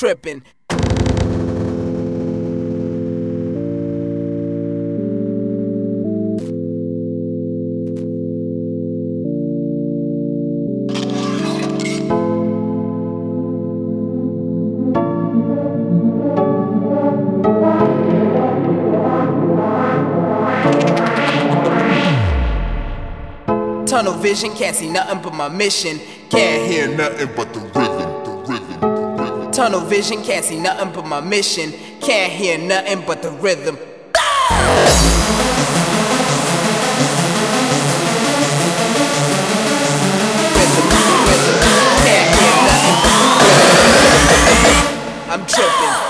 tripping. 0.00 0.42
Tunnel 23.86 24.14
vision, 24.14 24.54
can't 24.54 24.74
see 24.74 24.88
nothing 24.88 25.20
but 25.20 25.34
my 25.34 25.50
mission. 25.50 26.00
Can't 26.30 26.70
hear 26.72 26.88
nothing 26.88 27.28
but 27.36 27.52
the 27.52 27.79
Tunnel 29.60 29.80
vision, 29.80 30.22
can't 30.22 30.42
see 30.42 30.58
nothing 30.58 30.90
but 30.90 31.04
my 31.04 31.20
mission. 31.20 31.74
Can't 32.00 32.32
hear 32.32 32.56
nothing 32.56 33.04
but 33.06 33.20
the 33.20 33.30
rhythm. 33.30 33.76
I'm 45.28 45.46
tripping. 45.46 46.09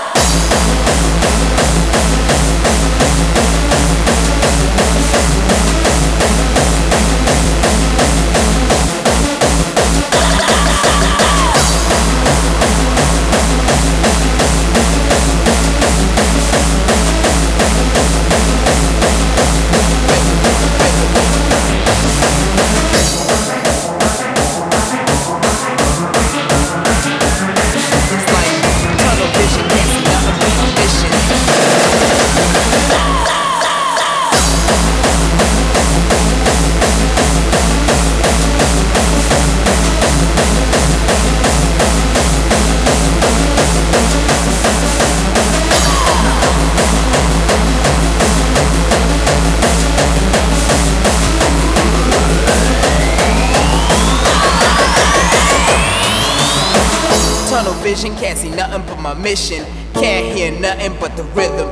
Mission. 59.31 59.63
Can't 59.93 60.35
hear 60.35 60.51
nothing 60.59 60.93
but 60.99 61.15
the 61.15 61.23
rhythm. 61.31 61.71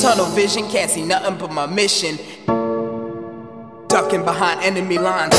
Tunnel 0.00 0.26
vision, 0.26 0.62
can't 0.70 0.88
see 0.88 1.02
nothing 1.04 1.36
but 1.38 1.50
my 1.50 1.66
mission. 1.66 2.16
Ducking 3.88 4.24
behind 4.24 4.60
enemy 4.62 4.96
lines. 4.96 5.34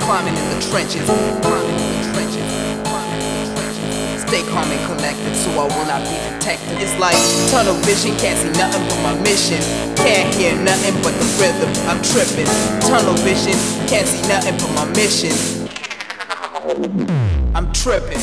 Climbing 0.00 0.32
in 0.32 0.46
the 0.48 0.60
trenches. 0.70 1.04
Climbing 1.44 1.76
in 1.76 1.92
the 1.92 2.04
trenches. 2.14 2.48
Stay 4.24 4.42
calm 4.48 4.70
and 4.72 4.82
collected 4.88 5.36
so 5.36 5.50
I 5.60 5.64
will 5.68 5.84
not 5.84 6.00
be 6.08 6.16
detected. 6.32 6.80
It's 6.80 6.96
like 6.98 7.20
tunnel 7.52 7.76
vision, 7.84 8.16
can't 8.16 8.38
see 8.40 8.52
nothing 8.56 8.80
but 8.88 9.00
my 9.04 9.14
mission. 9.20 9.60
Can't 9.94 10.34
hear 10.34 10.56
nothing 10.64 10.96
but 11.02 11.12
the 11.20 11.28
rhythm. 11.36 11.68
I'm 11.84 12.00
tripping. 12.00 12.48
Tunnel 12.88 13.12
vision, 13.28 13.52
can't 13.92 14.08
see 14.08 14.26
nothing 14.26 14.56
but 14.56 14.72
my 14.72 14.86
mission. 14.96 15.55
I'm 16.76 17.72
tripping. 17.72 18.20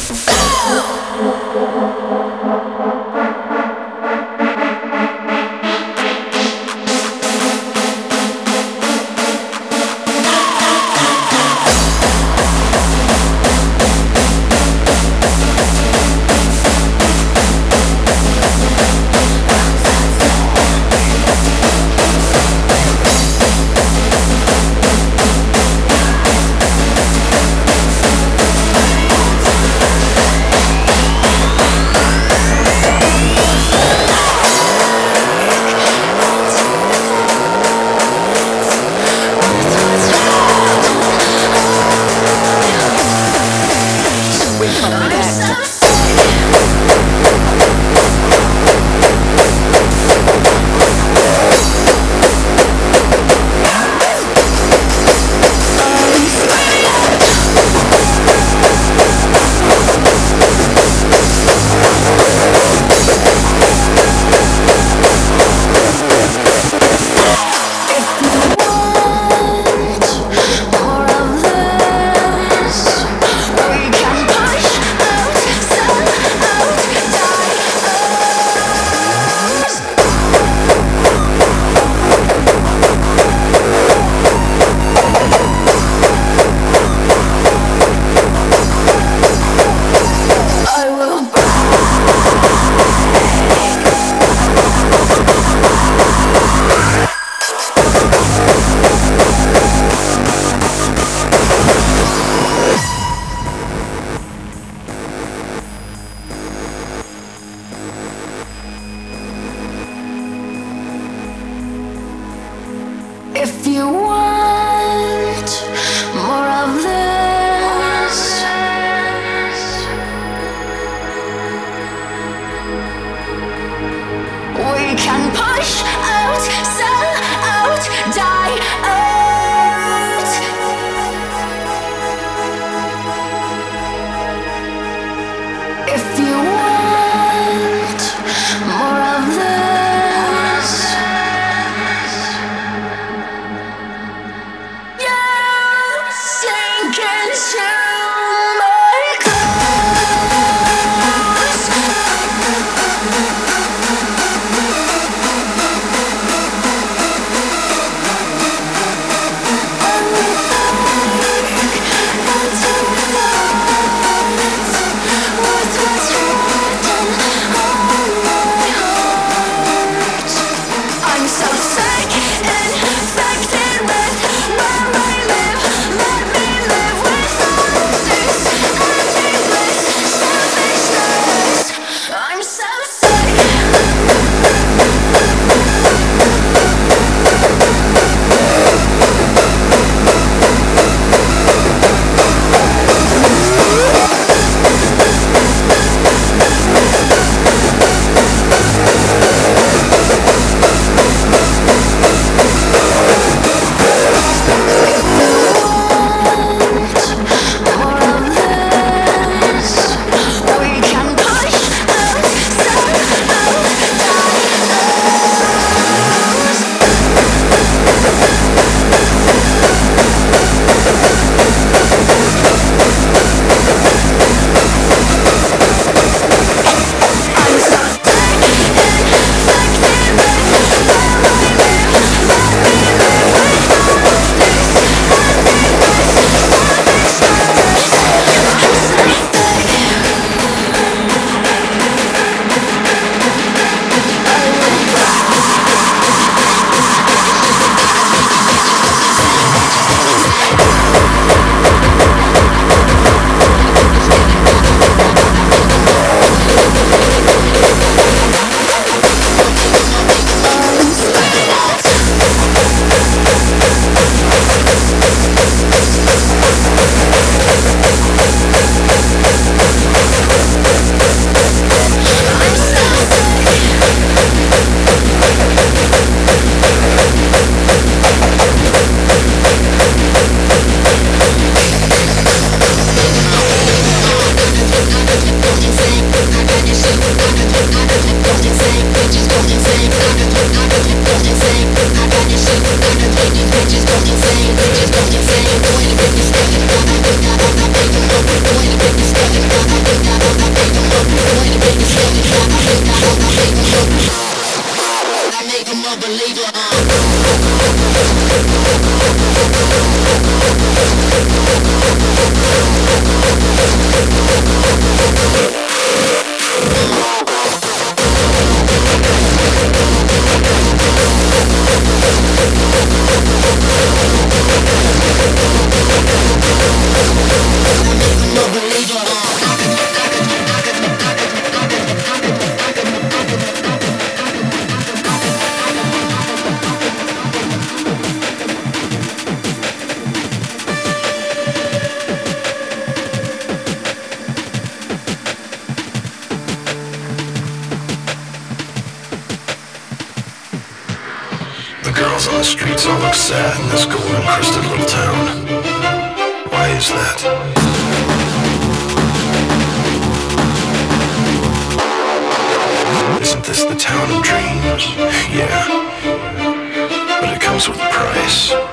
With 367.69 367.77
price. 367.77 368.72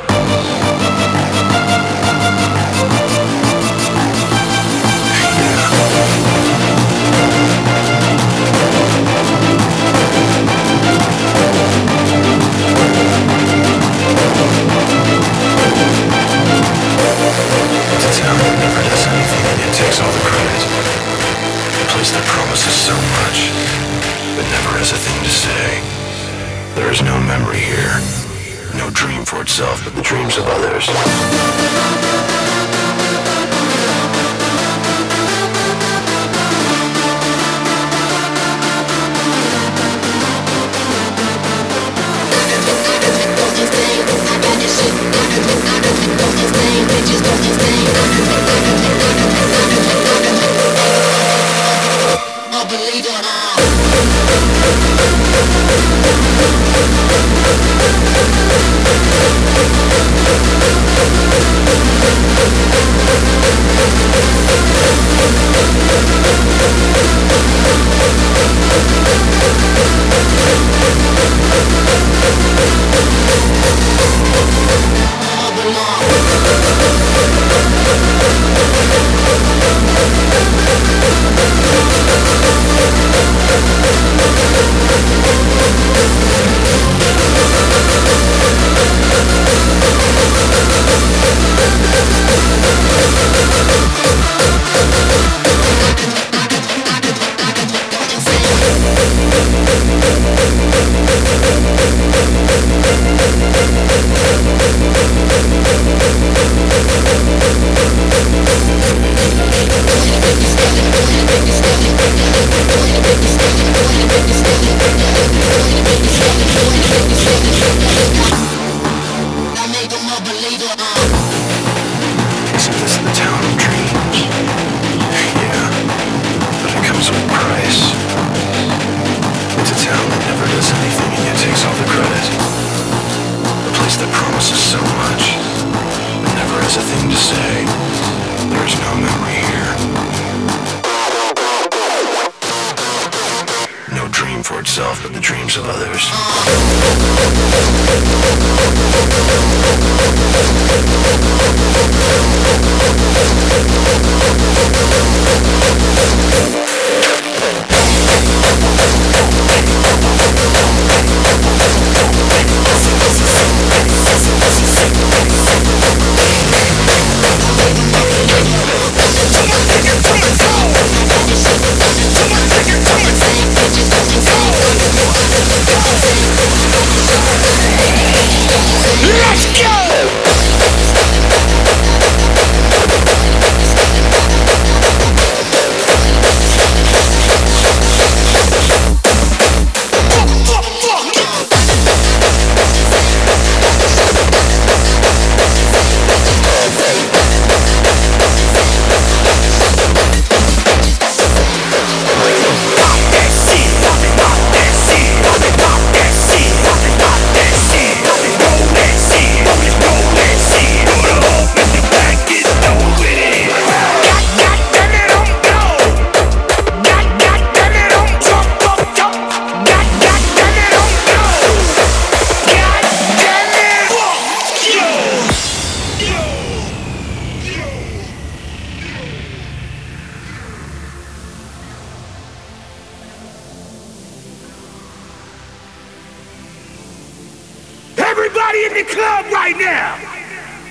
Dreams 30.11 30.38
of 30.38 30.45
others. 30.49 32.10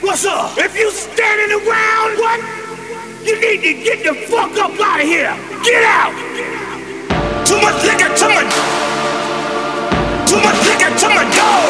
What's 0.09 0.25
up? 0.25 0.57
If 0.57 0.73
you 0.73 0.89
standing 0.89 1.53
around, 1.53 2.17
what? 2.17 2.41
You 3.21 3.37
need 3.37 3.61
to 3.61 3.73
get 3.77 4.01
the 4.01 4.17
fuck 4.25 4.57
up 4.57 4.73
out 4.81 4.97
of 4.97 5.05
here. 5.05 5.29
Get 5.61 5.85
out. 5.85 6.17
Too 7.45 7.61
much 7.61 7.77
liquor 7.85 8.09
too 8.17 8.25
much. 8.33 8.49
Too 10.25 10.41
much 10.41 10.57
liquor 10.65 10.89
too 10.97 11.13
much. 11.13 11.29
dog. 11.37 11.61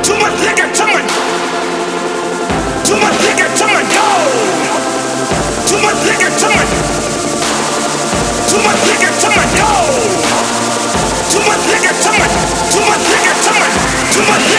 Too 0.00 0.16
much 0.16 0.32
liquor 0.48 0.64
too 0.72 0.88
much. 0.96 1.04
Too 2.88 2.96
much 2.96 3.16
liquor 3.20 3.50
too 3.52 3.68
much. 3.68 3.88
dog. 3.92 4.24
Too 5.68 5.80
much 5.84 6.00
liquor 6.08 6.32
to 6.40 6.48
my. 6.56 6.64
Too 8.48 8.60
much 8.64 8.80
liquor 8.88 9.12
to 9.12 9.28
my 9.28 9.44
dog. 9.60 9.92
Too 11.28 11.42
much 11.52 11.64
liquor 11.68 11.94
to 12.00 12.10
my. 12.16 12.26
Too 12.72 12.80
much 12.80 13.04
liquor 13.12 13.36
to 13.44 13.52
my. 13.60 13.68
Too 14.08 14.24
much. 14.24 14.53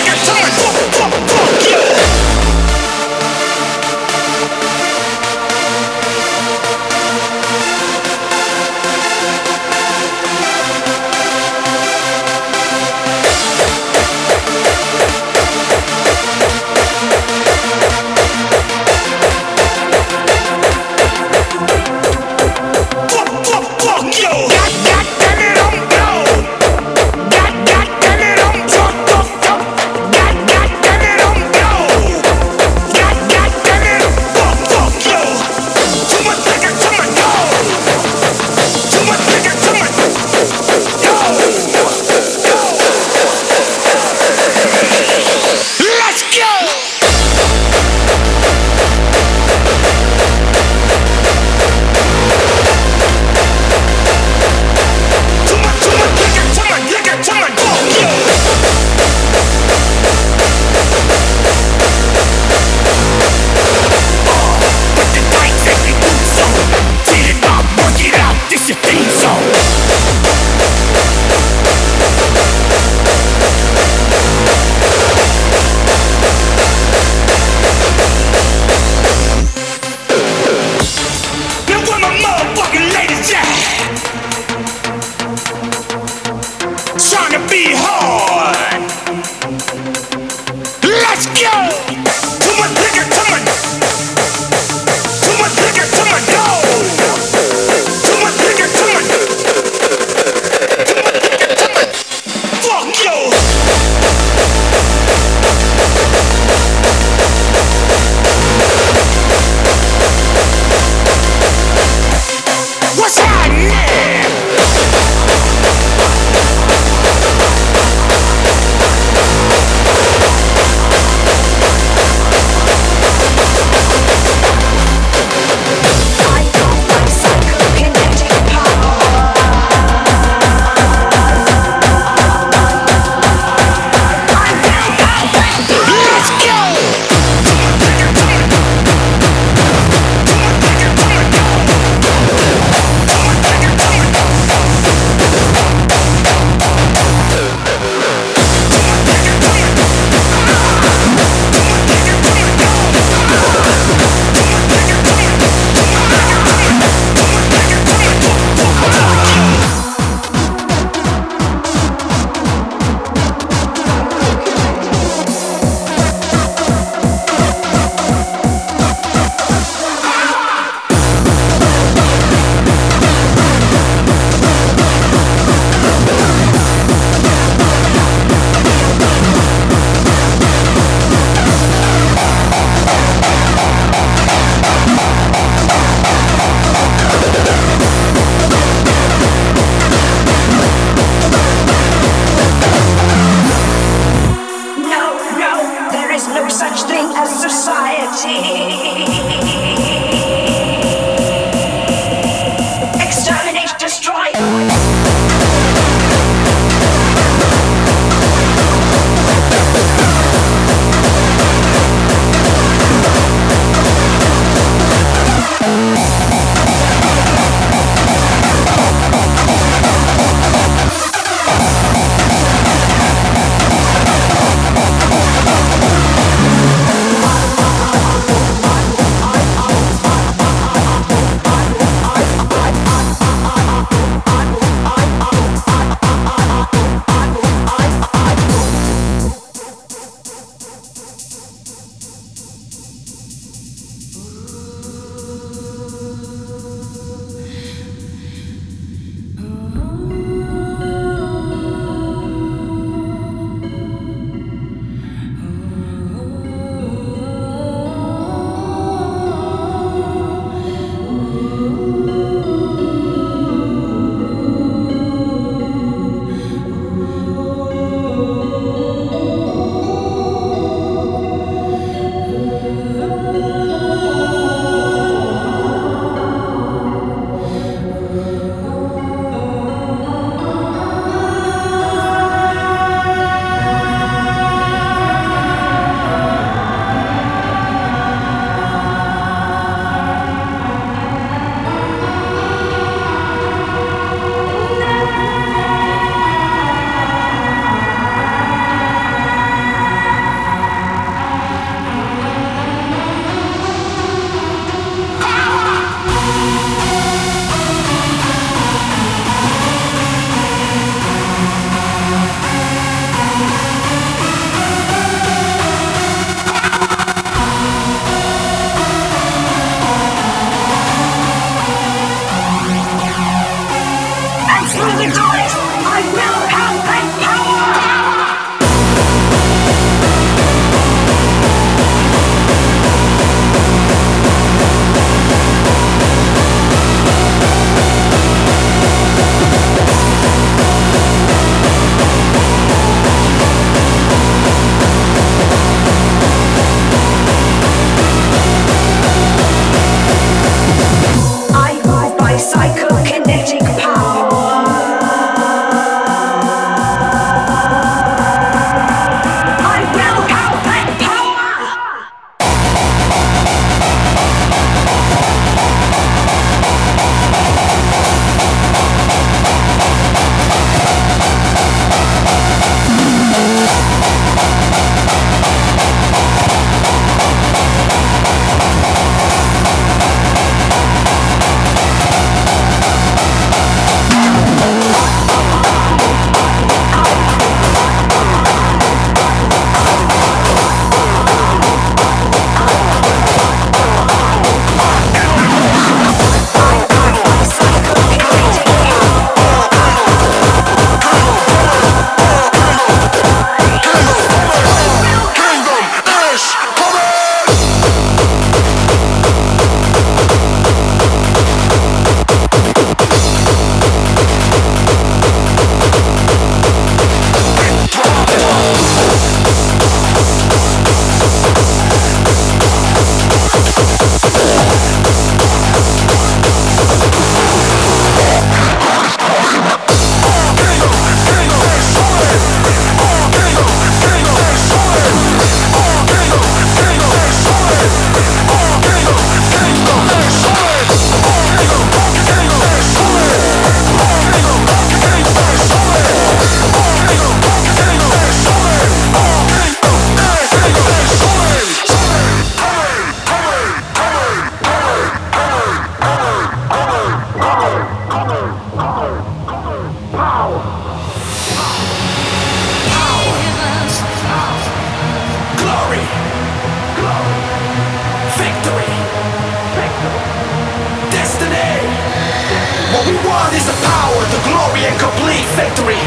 Want 473.45 473.61
is 473.61 473.69
the 473.69 473.77
power, 473.85 474.21
the 474.33 474.41
glory, 474.41 474.89
and 474.89 474.97
complete 474.97 475.45
victory. 475.53 476.01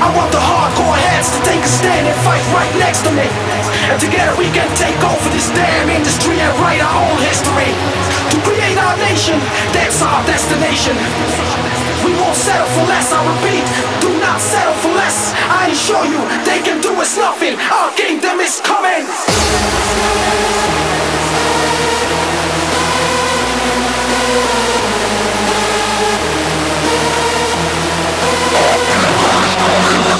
I 0.00 0.08
want 0.16 0.32
the 0.32 0.40
hardcore 0.40 0.96
heads 0.96 1.28
to 1.36 1.38
take 1.44 1.60
a 1.60 1.68
stand 1.68 2.08
and 2.08 2.16
fight 2.24 2.40
right 2.48 2.72
next 2.80 3.04
to 3.04 3.12
me. 3.12 3.28
And 3.92 4.00
together 4.00 4.32
we 4.40 4.48
can 4.48 4.64
take 4.72 4.96
over 5.04 5.28
this 5.28 5.52
damn 5.52 5.92
industry 5.92 6.40
and 6.40 6.48
write 6.56 6.80
our 6.80 6.96
own 7.12 7.20
history. 7.20 7.76
To 8.32 8.36
create 8.40 8.80
our 8.80 8.96
nation, 9.04 9.36
that's 9.76 10.00
our 10.00 10.24
destination. 10.24 10.96
We 12.08 12.16
won't 12.16 12.40
settle 12.40 12.72
for 12.72 12.88
less, 12.88 13.12
I 13.12 13.20
repeat, 13.36 13.68
do 14.00 14.08
not 14.24 14.40
settle 14.40 14.72
for 14.80 14.88
less. 14.96 15.36
I 15.44 15.68
assure 15.68 16.08
you, 16.08 16.24
they 16.48 16.64
can 16.64 16.80
do 16.80 16.96
us 16.96 17.20
nothing. 17.20 17.60
Our 17.68 17.92
kingdom 18.00 18.40
is 18.40 18.64
coming. 18.64 19.04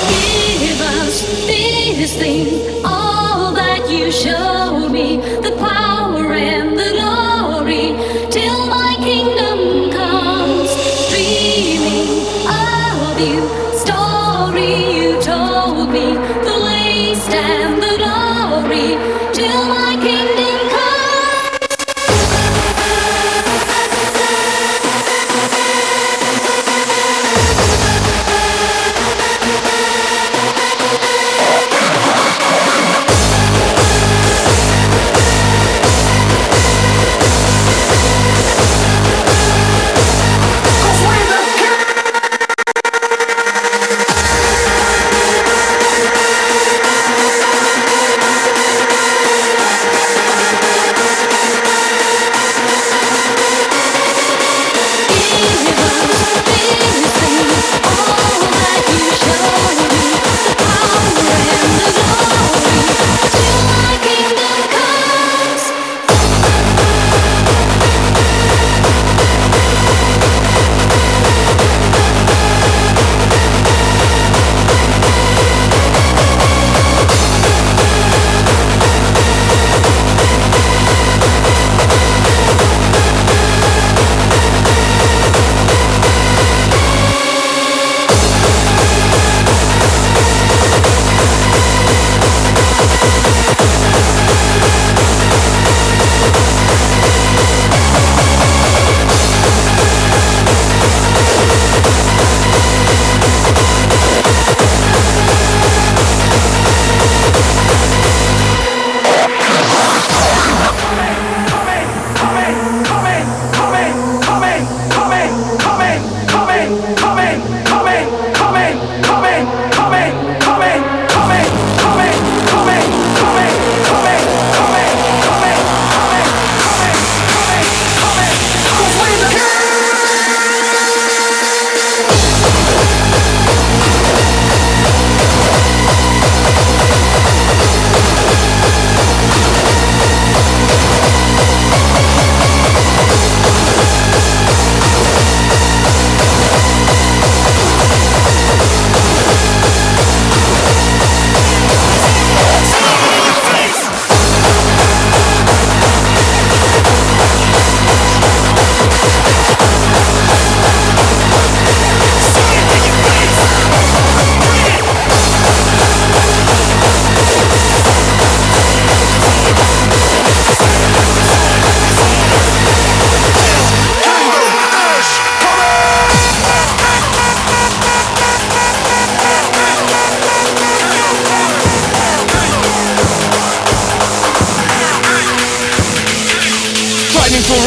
Give 0.09 0.81
us 0.81 1.23
this 1.47 2.17
thing, 2.17 2.85
all 2.85 3.53
that 3.53 3.89
you 3.91 4.13
showed 4.13 4.91
me, 4.91 5.17
the 5.41 5.53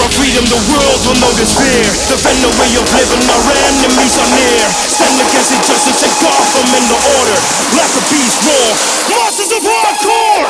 our 0.01 0.09
freedom, 0.17 0.41
the 0.49 0.57
world 0.73 0.99
will 1.05 1.13
know 1.21 1.29
this 1.37 1.53
fear. 1.53 1.85
Defend 2.09 2.41
the 2.41 2.49
way 2.57 2.73
of 2.73 2.85
living, 2.89 3.21
our 3.29 3.53
enemies 3.69 4.17
are 4.17 4.31
near. 4.33 4.65
Stand 4.89 5.21
against 5.21 5.53
injustice 5.53 6.01
and 6.01 6.09
in 6.73 6.89
the 6.89 6.97
order. 7.21 7.37
Let 7.77 7.85
the 7.93 8.01
peace, 8.09 8.33
roar. 8.41 8.73
Monsters 9.13 9.53
of 9.53 9.61
hardcore! 9.61 10.49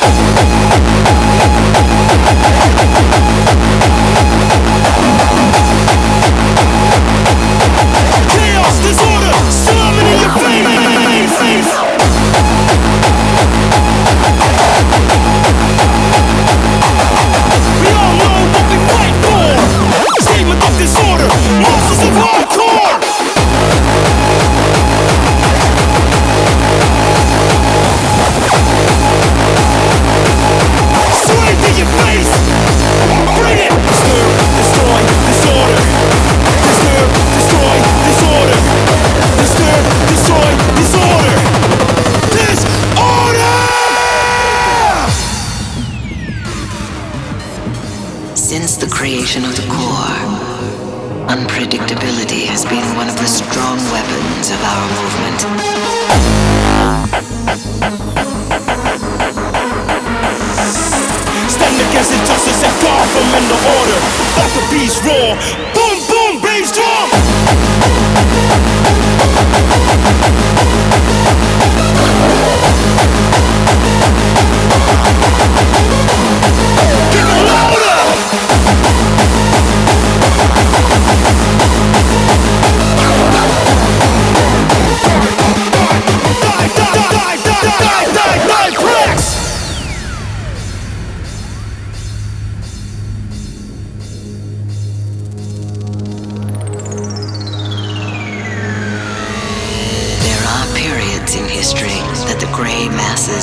Your 31.82 31.90
face. 31.90 32.31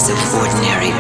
of 0.07 0.35
ordinary 0.37 0.93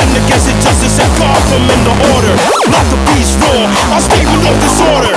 And 0.00 0.16
against 0.16 0.48
injustice 0.48 0.98
and 0.98 1.12
far 1.20 1.36
from 1.52 1.68
in 1.68 1.84
the 1.84 1.92
order. 2.14 2.34
Not 2.72 2.86
the 2.88 2.96
beast 3.12 3.36
roar, 3.36 3.68
I'll 3.92 4.00
stay 4.00 4.24
with 4.24 4.42
no 4.42 4.52
disorder. 4.56 5.14